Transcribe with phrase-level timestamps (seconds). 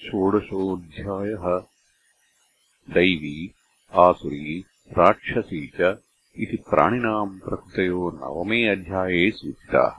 [0.00, 1.66] षोडशोऽध्यायः।
[2.94, 3.54] दैवी,
[3.92, 4.64] आसुरी,
[4.98, 5.98] राक्षसी च
[6.36, 9.90] इति प्राणिनाम् प्रकृतयो नवमे अध्याये सूचिताः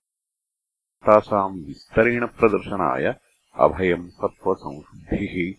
[1.05, 3.15] तासाम् विस्तरेण प्रदर्शनाय
[3.55, 5.53] अभयम् सत्त्वसंशुद्धिः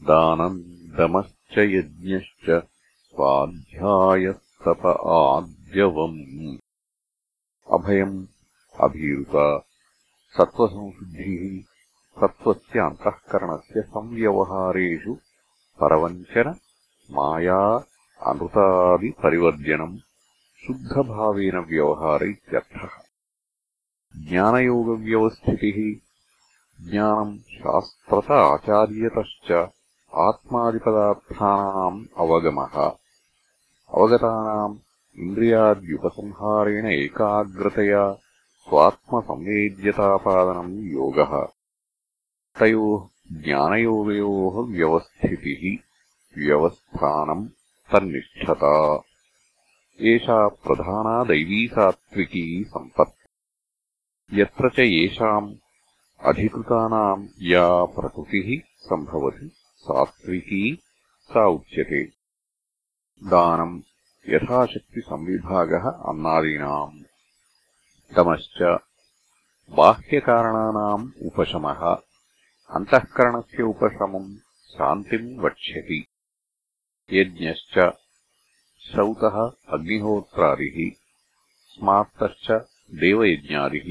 [0.03, 2.67] दानम् दमश्च यज्ञश्च
[3.09, 6.57] स्वाध्यायस्तप आद्यवम्।
[7.73, 8.27] अभयम्
[8.79, 9.67] अभीरुता।
[10.37, 11.63] सत्त्वसंशुद्धिः
[12.21, 15.17] सत्त्वस्य अन्तःकरणस्य संव्यवहारेषु
[15.81, 16.55] परवञ्चन
[17.11, 17.85] माया
[18.27, 19.97] अनृतादिपरिवर्जनम्
[20.67, 22.89] शुद्धभावेन व्यवहार इत्यर्थः।
[24.29, 26.01] ज्ञानयोगव्यवस्थितिः
[26.91, 29.69] ज्ञानम् शास्त्रत आचार्यतश्च
[30.15, 32.91] आत्मादिपदार्थानाम् अवगमः।
[33.93, 34.77] अवगतानाम्
[35.19, 38.17] इन्द्रियाद्युपसंहारेण एकाग्रतया
[38.63, 41.47] स्वात्मसंवेद्यतापादनम् योगः।
[42.59, 43.07] तयोः
[43.43, 45.86] ज्ञानयोगयोः व्यवस्थितिः
[46.37, 47.47] व्यवस्थानम्
[47.91, 49.03] तन्निष्ठता
[50.01, 53.29] एषा प्रधाना दैवीसात्त्विकी सम्पत्।
[54.33, 55.55] यत्र च येषाम्
[56.23, 60.79] अधिकृतानाम् या प्रकृतिः सम्भवति सात्त्विकी
[61.21, 62.03] सा उच्यते।
[63.23, 63.81] दानम्
[64.29, 67.03] यथाशक्तिसंविभागः अन्नादीनाम्।
[68.15, 68.79] दमश्च
[69.69, 71.97] बाह्यकारणानाम् उपशमः।
[72.69, 76.07] अन्तःकरणस्य उपशमम् शान्तिम् वक्ष्यति
[77.11, 77.93] यज्ञश्च
[78.79, 79.35] श्रौतः
[79.73, 80.77] अग्निहोत्रादिः
[81.67, 82.47] स्मार्तश्च
[82.91, 83.87] देवयज्ञादिः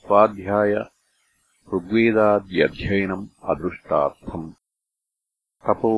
[0.00, 0.74] स्वाध्याय
[1.74, 4.52] ऋग्वेदाद्यध्ययनम् अदृष्टार्थम्।
[5.66, 5.92] तपो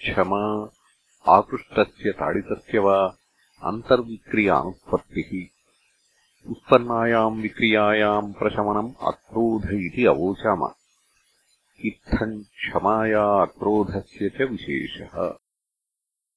[0.02, 0.70] क्षमा
[1.28, 3.16] आकृष्टस्य ताडितस्य वा
[3.64, 5.48] अन्तर्विक्रियानुत्पत्तिः
[6.50, 10.81] उत्पन्नायाम् विक्रियायाम् प्रशमनम् अक्रोध इति अवोचाम
[11.84, 15.38] इत्थम् क्षमाया अक्रोधस्य च विशेषः।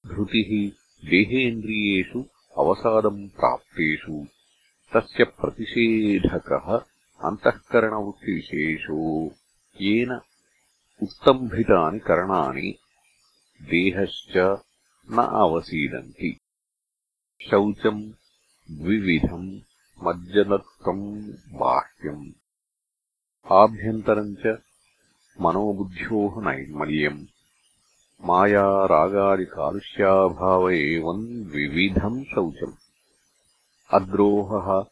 [0.08, 0.72] धृतिः
[1.10, 2.26] देहेन्द्रियेषु
[2.58, 4.26] अवसादम् प्राप्तेषु।
[4.94, 6.80] तस्य प्रतिषेधकः
[7.28, 9.32] अन्तःकरणवृत्तिविशेषो।
[9.82, 10.20] येन
[11.04, 12.76] उत्तम्भितानि करणानि
[13.62, 14.58] देहश्च
[15.12, 16.40] न अवसीदन्ति
[17.50, 18.12] शौचम्
[18.72, 19.60] द्विविधम्
[20.04, 22.32] मज्जदत्तम् बाह्यम्।
[23.52, 24.58] आभ्यन्तरम् च
[25.42, 27.26] मनोबुद्ध्योः नैर्मल्यम्।
[28.26, 32.74] मायारागादिकालुष्याभाव एवम् द्विविधम् शौचम्।
[33.92, 34.86] अद्रोहः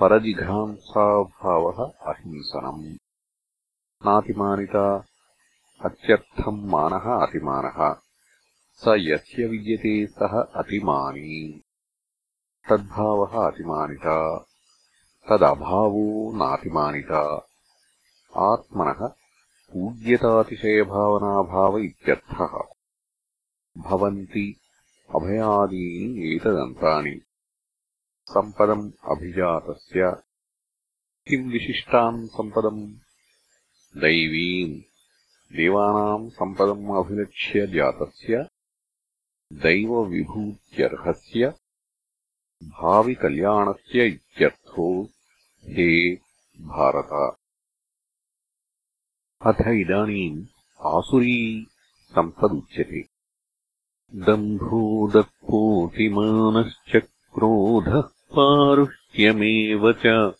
[0.00, 2.96] परजिघांसाभावः अहिंसनम्।
[4.06, 5.04] नातिमानिता
[5.84, 7.96] अत्यर्थम् मानः अतिमानः।
[8.72, 11.62] स यस्य विद्यते सः अतिमानी।
[12.70, 14.46] तद्भावः अतिमानिता।
[15.28, 17.48] तदभावो नातिमानिता।
[18.36, 19.23] आत्मनः
[19.74, 22.62] पूज्यतातिशयभावनाभाव इत्यर्थः
[23.78, 24.60] भवन्ति
[25.14, 27.20] अभयादीनि एतदन्तानि।
[28.28, 30.16] सम्पदम् अभिजातस्य।
[31.28, 34.00] किम् विशिष्टाम् सम्पदम्?
[34.00, 34.80] दैवीम्।
[35.56, 38.48] देवानाम् सम्पदम् अभिलक्ष्य जातस्य।
[39.52, 41.54] दैवविभूत्यर्हस्य।
[42.62, 45.08] भाविकल्याणस्य इत्यर्थो
[45.64, 46.20] हे
[46.60, 47.36] भारत
[49.46, 50.46] अथ इदानीम्
[50.86, 51.66] आसुरी
[52.14, 53.08] सम्पदुच्यते।
[54.14, 57.02] दम्भो दत्पोतिमानश्च
[57.34, 60.32] क्रोधः पारुष्यमेव च।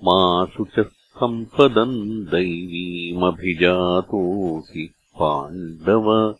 [0.04, 0.86] मासु च
[1.18, 6.34] सम्पदम् दैवीमभिजातोऽसि पाण्डव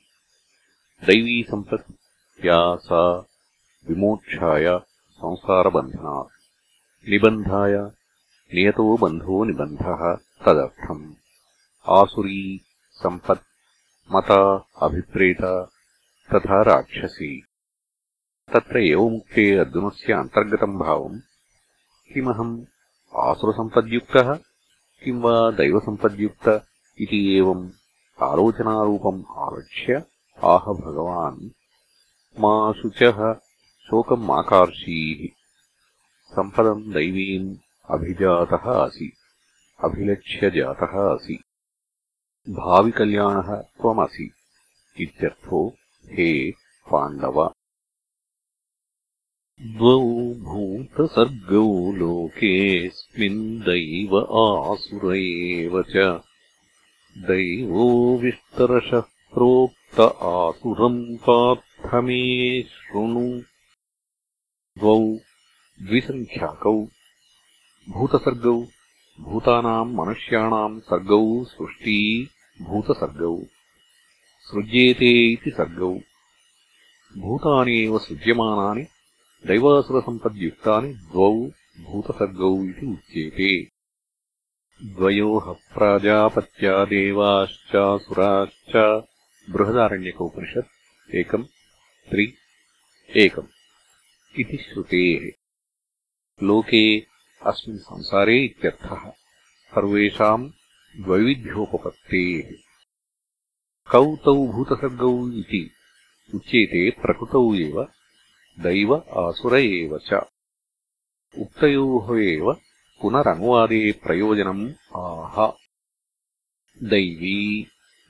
[1.05, 1.93] दैवीसम्पत्
[2.45, 3.19] या सा
[3.89, 4.81] विमोक्षाय
[5.11, 6.31] संसारबन्धनात्।
[7.09, 7.73] निबन्धाय
[8.55, 10.15] नियतो बन्धो निबन्धः
[10.45, 11.15] तदर्थम्।
[11.89, 12.61] आसुरी
[12.91, 13.41] सम्पत्
[14.13, 15.65] मता अभिप्रेता
[16.35, 17.45] तथा राक्षसी।
[18.53, 21.21] तत्र एवमुक्ते अर्जुनस्य अन्तर्गतम् भावम्।
[22.15, 22.65] किमहम्
[23.17, 24.35] आसुरसम्पद्युक्तः?
[25.05, 26.49] किम् वा दैवसम्पद्युक्त
[27.01, 27.71] इति एवम्
[28.23, 31.51] आलोचनारूपम् आलक्ष्य आह भगवान्।
[32.41, 33.35] मा शुचः।
[33.87, 35.29] शोकम् आकार्षीः।
[36.35, 37.57] सम्पदम् दैवीम्
[37.91, 39.13] अभिजातः असि
[39.85, 41.43] अभिलक्ष्य जातः असि
[42.49, 44.31] भाविकल्याणः त्वमसि
[45.01, 45.69] इत्यर्थो
[46.07, 46.51] हे
[46.91, 47.55] पाण्डव!
[49.63, 50.01] द्वौ
[50.35, 55.97] भूतसर्गौ लोकेऽस्मिन् दैव आसुर एव च।
[57.19, 60.01] दैवो विस्तरशः प्रोक्त
[60.31, 62.21] आसुरम् पार्थ मे
[62.73, 63.25] शृणु
[64.81, 64.99] द्वौ
[65.87, 66.75] द्विसङ्ख्याकौ
[67.95, 68.57] भूतसर्गौ
[69.29, 71.21] भूतानाम् मनुष्याणाम् सर्गौ
[71.53, 71.99] सृष्टी
[72.69, 73.35] भूतसर्गौ
[74.49, 75.93] सृज्येते इति सर्गौ
[77.25, 78.85] भूतानि एव सृज्यमानानि
[79.47, 81.33] दैवासुरसम्पद्युक्तानि द्वौ
[81.87, 83.53] भूतसर्गौ इति उच्येते।
[84.83, 85.53] द्वयोः
[89.53, 91.45] प्राजापत्यादेवाश्चासुराश्च बृहदारण्यकोपनिषत् एकम्
[92.11, 92.35] त्रि
[93.17, 93.47] एकम्
[94.41, 95.31] इति श्रुतेः।
[96.47, 97.01] लोके
[97.47, 99.11] अस्मिन् संसारे इत्यर्थः
[99.71, 100.51] सर्वेषाम्
[100.97, 102.57] द्वैविध्योपपत्तेः
[103.93, 105.71] कौ तौ भूतसर्गौ इति
[106.35, 107.85] उच्येते प्रकृतौ एव
[108.61, 110.15] दैव आसुर एव च।
[111.39, 112.53] उक्तयोः एव
[113.01, 115.51] पुनरनुवादे प्रयोजनम् आह।
[116.83, 117.67] दैवी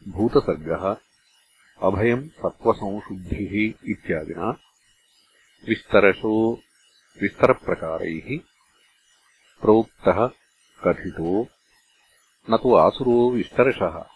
[0.08, 1.13] भूतसर्गः
[1.82, 4.50] अभयम् सत्त्वसंशुद्धिः इत्यादिना
[5.68, 6.54] विस्तरशो
[7.22, 8.38] विस्तरप्रकारैः
[9.60, 10.26] प्रोक्तः
[10.84, 11.46] कथितो
[12.50, 14.06] न तु आसुरो विस्तरशः।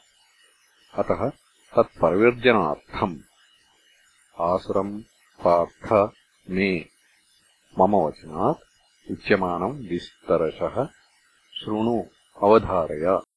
[0.94, 1.30] अतः
[1.76, 3.18] तत्परिवर्जनार्थम्
[4.40, 5.02] आसुरम्
[5.44, 6.12] पार्थ
[6.50, 6.88] मे।
[7.78, 10.88] मम वचनात् उच्यमानम् विस्तरशः।
[11.60, 12.04] शृणु
[12.42, 13.27] अवधारय।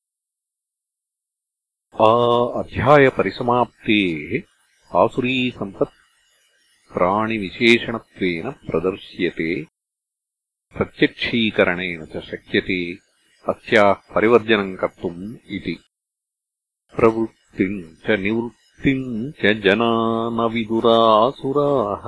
[1.99, 4.29] अध्यायपरिसमाप्तेः
[4.99, 5.97] आसुरीसम्पत्
[6.93, 9.47] प्राणिविशेषणत्वेन प्रदर्श्यते
[10.75, 12.79] प्रत्यक्षीकरणेन च शक्यते
[13.53, 15.19] अस्याः परिवर्जनम् कर्तुम्
[15.55, 15.75] इति।
[16.95, 19.09] प्रवृत्तिम् च निवृत्तिम्
[19.41, 19.91] च जना
[20.37, 22.05] न विदुरासुराः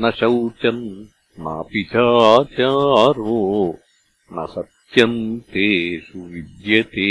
[0.00, 0.82] न शौचम्
[1.44, 3.38] नापि चाचारो
[4.32, 5.20] न सत्यम्
[5.52, 7.08] तेषु विद्यते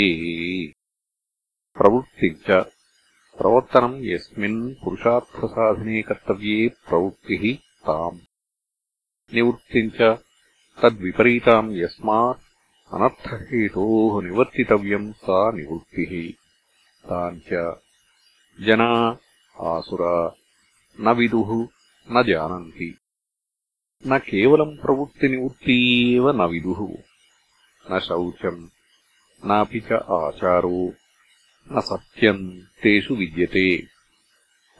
[1.78, 2.50] प्रवृत्तिम् च
[3.38, 8.18] प्रवर्तनम् यस्मिन् पुरुषार्थसाधने कर्तव्ये प्रवृत्तिः ताम्।
[9.34, 10.18] निवृत्तिम् च
[10.82, 12.40] तद्विपरीताम् यस्मात्
[12.94, 16.32] अनर्थहेतोः निवर्तितव्यम् सा निवृत्तिः।
[17.08, 17.80] ताम् च
[18.66, 19.18] जना
[19.60, 20.34] आसुरा
[21.00, 21.68] न विदुः
[22.12, 22.98] न जानन्ति।
[24.06, 27.02] न केवलम् प्रवृत्तिनिवृत्ती एव न विदुः।
[27.92, 28.68] न शौचम्
[29.46, 30.92] नापि च आचारो
[31.72, 33.86] न सत्यम् तेषु विद्यते।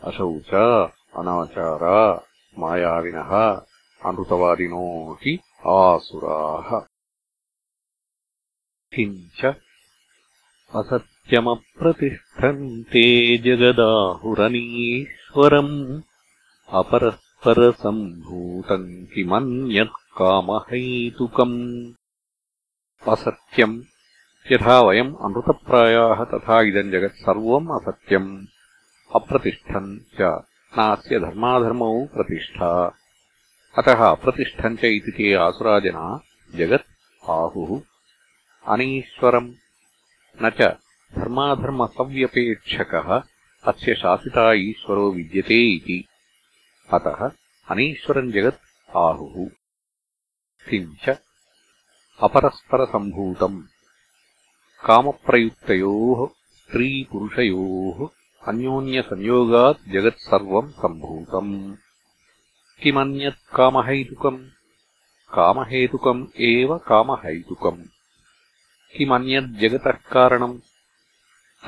[0.05, 2.27] अशौचा अनाचारा
[2.59, 3.63] मायाविनः
[4.05, 6.87] अमृतवादिनो हि आसुराः।
[8.95, 9.57] किञ्च
[10.77, 16.01] असत्यमप्रतिष्ठन्ते जगदाहुरनीश्वरम्
[16.69, 21.93] अपरस्परसम्भूतम् किमन्यत्कामहैतुकम्।
[23.09, 23.83] असत्यम्
[24.53, 28.47] यथा वयम् अमृतप्रायाः तथा इदम् जगत् सर्वम् असत्यम्।
[29.15, 30.43] अप्रतिष्ठम् च।
[30.79, 32.99] नास्य धर्माधर्मौ प्रतिष्ठा।
[33.79, 36.21] अतः अप्रतिष्ठम् च इति ते आसुराजना
[36.55, 37.81] जगत् आहुः।
[38.69, 39.55] अनीश्वरम्।
[40.43, 40.77] न च
[41.17, 43.23] धर्माधर्मसव्यपेक्षकः
[43.65, 46.05] अस्य शासिता ईश्वरो विद्यते इति।
[46.95, 47.31] अतः
[47.71, 49.51] अनीश्वरम् जगत् आहुः।
[50.71, 51.19] किञ्च।
[52.23, 53.63] अपरस्परसम्भूतम्
[54.85, 58.09] कामप्रयुक्तयोः स्त्रीपुरुषयोः
[58.49, 61.77] अन्योन्यसंयोगात् जगत् सर्वम् सम्भूतम्।
[62.83, 64.49] किमन्यत् कामहैतुकम्?
[65.35, 67.83] कामहेतुकम् एव कामहैतुकम्।
[68.97, 70.61] किमन्यज्जगतः कारणम्?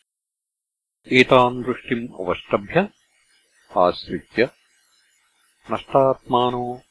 [1.12, 2.90] एताम् दृष्टिम् अवष्टभ्य
[3.78, 4.50] आश्रित्य
[5.72, 6.82] नष्टात्मानो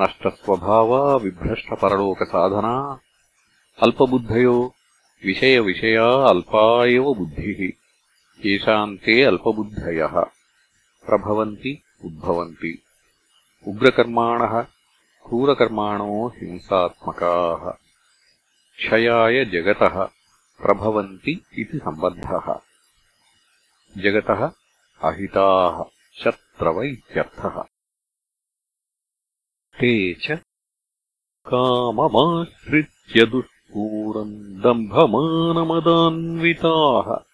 [0.00, 3.00] नष्टस्वभावा विभ्रष्टपरलोकसाधना
[3.82, 4.74] अल्पबुद्धयो
[5.24, 7.72] विषयविषया अल्पा एव बुद्धिः।
[8.46, 10.20] येषाम् ते अल्पबुद्धयः।
[11.06, 12.82] प्रभवन्ति उद्भवन्ति।
[13.68, 14.62] उग्रकर्माणः
[15.26, 17.70] क्रूरकर्माणो हिंसात्मकाः।
[18.76, 20.04] क्षयाय जगतः
[20.62, 22.60] प्रभवन्ति इति सम्बद्धः।
[24.02, 24.50] जगतः
[25.08, 25.84] अहिताः
[26.22, 27.62] शत्रव इत्यर्थः।
[29.80, 30.26] ते च
[31.46, 37.24] काममाश्रित्य दुष्पूरम् दम्भमानमदान्विताः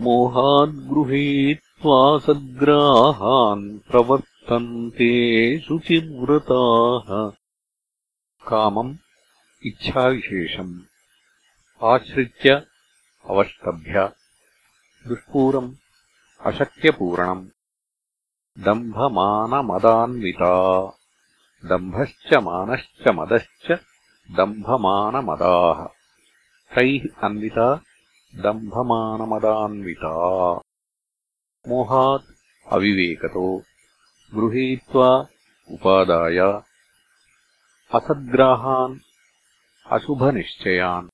[0.00, 7.32] मोहाद्गृहीत्वा सद्ग्राहान् प्रवर्तन्ते शुचिव्रताः।
[8.48, 8.94] कामम्
[9.66, 10.80] इच्छाविशेषम्।
[11.82, 12.62] आश्रित्य
[13.30, 14.10] अवष्टभ्य
[15.08, 15.72] दुष्पूरम्
[16.46, 17.46] अशक्यपूरणम्
[18.58, 20.54] दम्भमानमदान्विता।
[21.64, 23.93] दम्भश्च मानश्च मदश्च
[24.30, 25.86] दम्भमानमदाः।
[26.74, 27.74] तैः अन्विता
[28.34, 30.10] दम्भमानमदान्विता।
[31.68, 32.34] मोहात्
[32.72, 33.62] अविवेकतो
[34.34, 35.26] गृहीत्वा
[35.70, 36.38] उपादाय
[37.94, 38.98] असद्ग्राहान्
[39.92, 41.08] अशुभनिश्चयान्।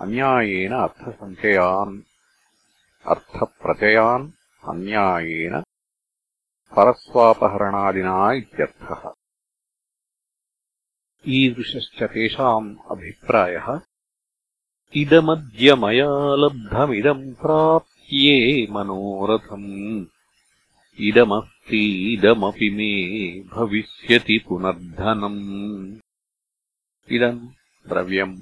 [0.00, 2.00] अन्यायेन अर्थसञ्चयान्
[3.06, 4.30] अर्थप्रचयान्
[4.68, 5.62] अन्यायेन
[6.76, 9.12] परस्वापहरणादिना इत्यर्थः
[11.28, 13.80] ईदृशश्च तेषाम् अभिप्रायः।
[14.94, 20.06] इदमद्य मया लब्धमिदम् प्राप्ये मनोरथम्
[21.00, 22.92] इदमस्तीदमपि मे
[23.48, 25.98] भविष्यति पुनर्धनम्।
[27.10, 27.48] इदम्
[27.88, 28.40] द्रव्यम्।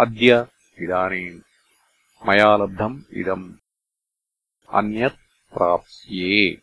[0.00, 0.46] अद्य
[0.78, 1.40] इदानीम्
[2.28, 3.52] मया लब्धम् इदम्।
[4.72, 6.62] अन्यत् प्राप्स्ये।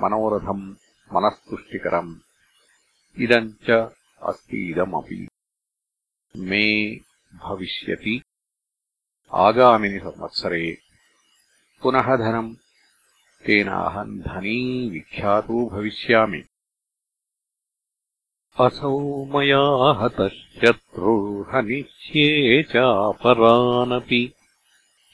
[0.00, 0.74] मनोरथम्
[1.12, 2.16] मनस्तुष्टिकरम्
[3.18, 5.28] इदम् च अस्ति इदमपि
[6.36, 7.00] मे
[7.34, 8.22] भविष्यति।
[9.34, 10.78] आगामिनि संवत्सरे
[11.82, 12.54] पुनः धनम्
[13.46, 16.42] तेनाहम् धनी विख्यातो भविष्यामि।
[18.60, 24.32] असौ मया हतः शत्रुर्हनिष्ये चापरानपि।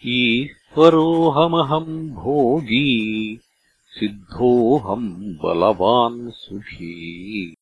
[0.07, 3.41] ईश्वरोऽहमहम् भोगी
[3.87, 7.57] सिद्धोऽहम् बलवान् सुखी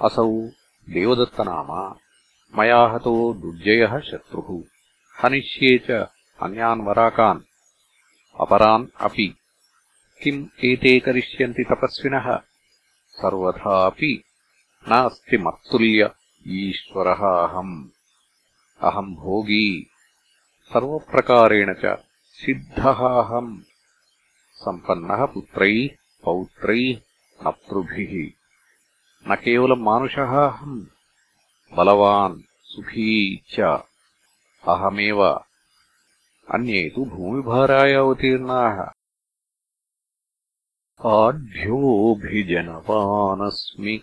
[0.00, 0.48] असौ
[0.90, 1.96] देवदत्तनामा।
[2.58, 4.62] मया हतो दुर्जयः शत्रुः।
[5.22, 5.90] हनिष्ये च
[6.42, 7.40] अन्यान् वराकान्।
[8.40, 9.36] अपरान् अपि।
[10.22, 12.38] किम् एते करिष्यन्ति तपस्विनः?
[13.10, 14.22] सर्वथापि
[14.88, 16.10] नास्ति मत्तुल्य
[16.48, 17.88] ईश्वरः अहम्।
[18.82, 19.86] अहम् भोगी।
[20.62, 23.62] सर्वप्रकारेण च सिद्धः अहम्।
[24.52, 25.88] सम्पन्नः पुत्रैः
[26.24, 27.00] पौत्रैः
[27.46, 28.35] नतृभिः
[29.28, 30.86] न केवलम् मानुषः अहम्
[31.76, 33.82] बलवान् सुखी च।
[34.68, 35.40] अहमेव
[36.54, 38.90] अन्ये तु भूमिभाराय अवतीर्णाः।
[41.06, 44.02] आढ्योऽभिजनवानस्मि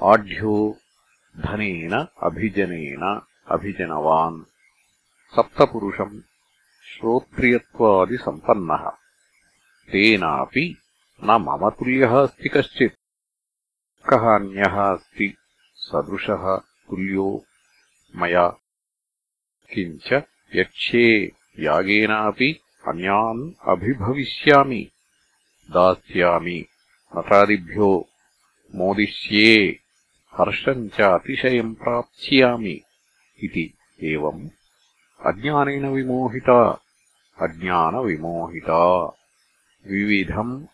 [0.10, 0.78] आढ्यो
[1.40, 4.44] धनेन अभिजनेन अभिजनवान्।
[5.36, 6.22] सप्तपुरुषम्
[6.86, 8.92] श्रोत्रियत्वादिसम्पन्नः।
[9.92, 10.78] तेनापि
[11.24, 12.94] न मम तुल्यः अस्ति कश्चित्।
[14.10, 15.38] कः अन्यः अस्ति?
[15.76, 17.46] सदृशः तुल्यो?
[18.16, 18.58] मया?
[19.74, 20.24] किञ्च
[20.56, 24.92] यक्ष्ये यागेनापि अन्यान् अभिभविष्यामि।
[25.72, 26.66] दास्यामि
[27.18, 28.10] नटादिभ्यो
[28.76, 29.85] मोदिष्ये
[30.40, 32.82] हर्षम् च अतिशयम् प्राप्स्यामि
[33.44, 34.50] इति एवम्
[35.26, 36.80] अज्ञानेन विमोहिता
[37.42, 39.14] अज्ञानविमोहिता।
[39.88, 40.66] विविधम्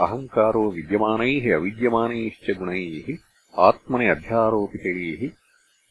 [0.00, 3.18] अहङ्कारो विद्यमानैः अविद्यमानैश्च गुणैः
[3.58, 5.30] आत्मनि अध्यारोपितैः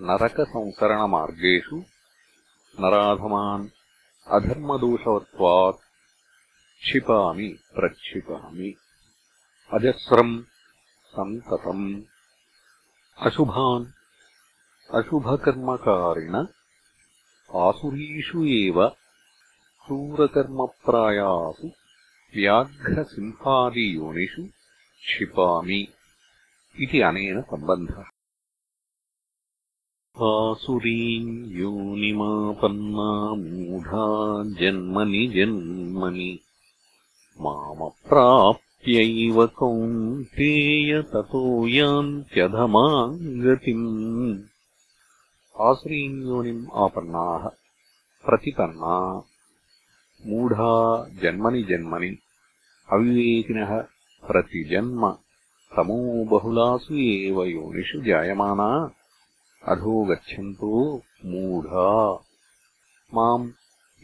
[0.00, 1.82] नरकसंसरणमार्गेषु
[2.80, 3.68] नराधमान्
[4.26, 5.87] अधर्मदोषवत्वात्
[6.80, 8.74] क्षिपामि प्रक्षिपामि।
[9.74, 10.42] अजस्रम्
[11.06, 12.02] सन्ततम्।
[13.18, 13.86] अशुभान्
[14.94, 16.46] अशुभकर्मकारिण
[17.54, 18.92] आसुरीषु एव
[19.86, 21.70] क्रूरकर्मप्रायासु
[22.36, 24.48] व्याघ्रसिंहादियोनिषु
[25.00, 25.88] क्षिपामि
[26.80, 28.04] इति अनेन सम्बन्धः।
[30.22, 36.40] आसुरीम् योनिमापन्ना मूढा जन्मनि जन्मनि
[37.40, 44.42] मामप्राप्यैव कौन्तेय ततो यान्त्यधमाम् गतिम्
[45.60, 47.50] आश्रीन्योनिम् आपन्नाः
[48.26, 49.22] प्रतिपन्ना।
[50.26, 52.18] मूढा जन्मनि जन्मनि।
[52.92, 53.84] अविवेकिनः
[54.28, 55.16] प्रतिजन्म।
[55.76, 58.90] तमो बहुलासु एव योनिषु जायमाना।
[59.68, 62.24] अधो गच्छन्तो मूढा।
[63.14, 63.50] माम्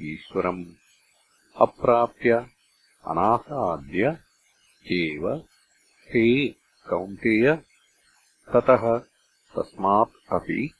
[0.00, 0.64] ईश्वरम्
[1.60, 2.46] अप्राप्य
[3.06, 4.18] अनासाद्य
[4.92, 5.34] एव
[6.08, 6.48] हे
[6.88, 7.56] कौन्तेय।
[8.54, 8.98] ततः
[9.56, 10.74] तस्मात् अपि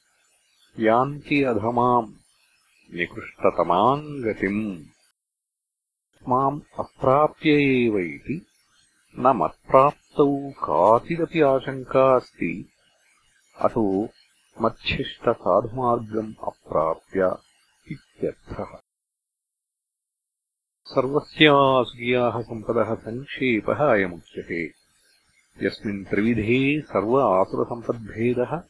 [0.78, 2.12] यान्ति अधमाम्
[2.94, 4.84] निकृष्टतमाम् गतिम्।
[6.28, 8.46] माम् अप्राप्य एव इति
[9.18, 12.72] न मत्प्राप्तौ काचिदपि आशङ्का अस्ति।
[13.60, 14.08] अतो
[14.62, 17.36] मच्छिष्टसाधुमार्गम् अप्राप्य
[17.92, 18.83] इत्यर्थः
[20.86, 24.72] सर्वस्यासुर्याः सम्पदः सङ्क्षेपः अयमुच्यते।
[25.62, 28.62] यस्मिन् त्रिविधे सर्व आसुरसम्पद्भेदः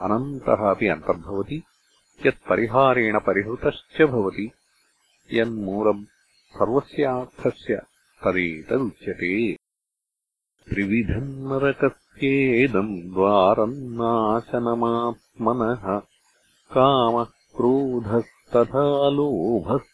[0.00, 1.62] अनन्तः अपि अन्तर्भवति
[2.26, 4.50] यत्परिहारेण परिहृतश्च भवति।
[5.32, 6.04] यन्मूलम्
[6.54, 7.82] सर्वस्यार्थस्य
[8.24, 9.56] तदेतदुच्यते।
[10.68, 16.02] त्रिविधम् नरकस्येदम् द्वारम् नाशनमात्मनः
[16.76, 19.84] कामः क्रोधस्तथा लोभः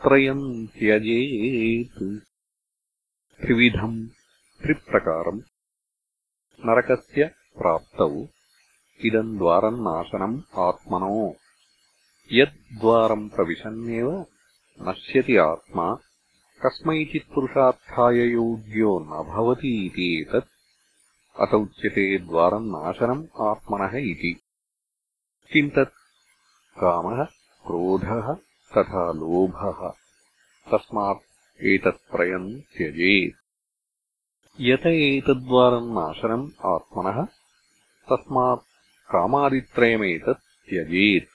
[0.00, 2.20] तस्मादेतत्त्रयम् त्यजेत्
[3.42, 4.08] त्रिविधम्
[4.62, 5.40] त्रिप्रकारम्
[6.66, 7.24] नरकस्य
[7.58, 8.28] प्राप्तौ।
[9.04, 11.36] इदम् द्वारम् नाशनम् आत्मनो।
[12.32, 14.26] यद्द्वारम् प्रविशन्नेव,
[14.82, 15.94] नश्यति आत्मा।
[16.66, 20.48] कस्मैचित्पुरुषार्थाय योग्यो न भवति इति एतत्।
[21.40, 24.40] अत उच्यते द्वारम् नाशनम् आत्मनः इति।
[25.52, 25.94] किम् तत्?
[26.78, 27.24] कामः?
[27.66, 28.49] क्रोधः?
[28.76, 29.92] तथा लोभः।
[30.72, 33.36] तस्मात् एतत्त्रयम् त्यजेत्
[34.60, 37.26] यत एतद्वारम् नाशनम् आत्मनः।
[38.10, 41.28] तस्मात् कामादित्रयमेतत् त्यजेत्।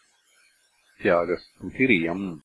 [1.03, 2.39] त्यागस्तुतिरियम्।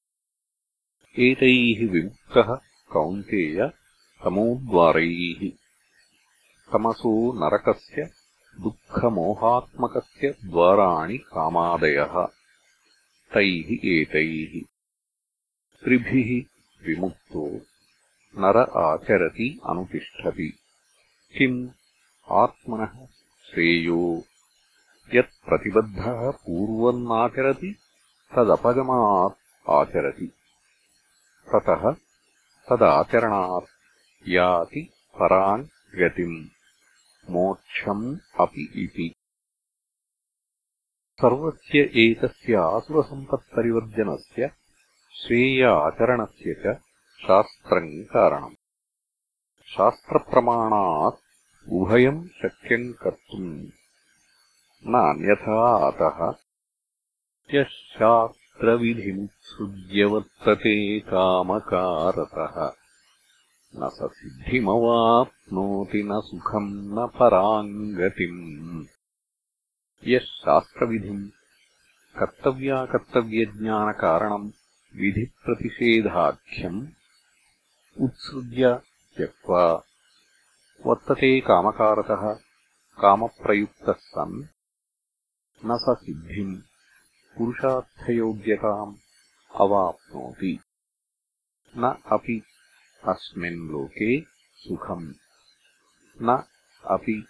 [1.19, 2.56] एतैः विमुक्तः
[2.93, 3.71] कौन्तेय
[4.24, 5.50] तमोद्वारैः।
[6.74, 8.10] तमसो नरकस्य
[8.62, 12.26] दुःखमोहात्मकस्य द्वाराणि कामादयः।
[13.34, 14.62] तैः एतैः।
[15.84, 16.43] त्रिभिः
[16.88, 17.47] विमुक्तो।
[18.38, 20.54] नर आचरति अनुतिष्ठति।
[21.38, 21.69] किम्?
[22.32, 23.06] आत्मनः
[23.52, 24.24] श्रेयो
[25.13, 27.76] यत्प्रतिबद्धः पूर्वन्नाचरति
[28.36, 30.26] तदपगमात् आचरति।
[31.54, 31.91] ततः
[32.69, 33.67] तदाचरणात्
[34.28, 35.63] याति पराम्
[35.95, 36.45] गतिम्
[37.30, 39.13] मोक्षम् अपि इति।
[41.21, 44.52] सर्वस्य एतस्य आसुरसम्पत्परिवर्जनस्य
[45.15, 46.78] श्रेय आचरणस्य च
[47.28, 48.56] शास्त्रम् कारणम्।
[49.67, 51.19] शास्त्रप्रमाणात्
[51.69, 53.81] उभयम् शक्यम् कर्तुम्
[54.88, 55.56] न अन्यथा
[55.88, 56.20] अतः
[57.54, 57.67] यः
[57.98, 62.56] शास्त्रविधिमुत्सृज्य वर्तते कामकारतः।
[63.76, 68.39] न स सिद्धिमवाप्नोति न सुखम् न पराम् गतिम्
[70.08, 71.30] यः शास्त्रविधिम्
[72.20, 74.50] कर्तव्याकर्तव्यज्ञानकारणम्
[75.02, 76.82] विधिप्रतिषेधाख्यम्
[78.06, 78.63] उत्सृज्य
[79.17, 79.63] त्यक्त्वा
[80.88, 82.24] वर्तते कामकारतः
[83.02, 84.36] कामप्रयुक्तः सन्
[85.65, 86.62] न स सिद्धिम्
[87.38, 88.95] पुरुषार्थयोग्यताम्
[89.56, 90.60] अवाप्नोति।
[91.78, 92.43] न अपि
[93.08, 94.24] अस्मिन् लोके
[94.56, 95.13] सुखम्।
[96.21, 96.43] न
[96.86, 97.26] अपि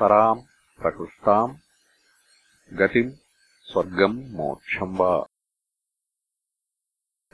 [0.00, 0.42] पराम्
[0.78, 1.56] प्रकृष्टाम्
[2.72, 3.12] गतिम्
[3.62, 5.26] स्वर्गम् मोक्षम् वा।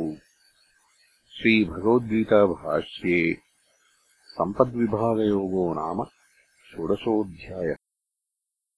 [1.37, 3.21] श्रीभगवद्गीताभाष्ये
[4.35, 5.99] सम्पद्विभागयोगो नाम
[6.73, 7.81] षोडशोऽध्यायः